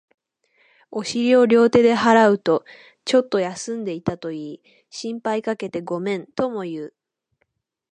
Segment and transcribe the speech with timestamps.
[0.89, 2.65] お尻を両手で払うと、
[3.05, 6.93] ちょっと休んでいたと言い、心配かけてごめんとも言う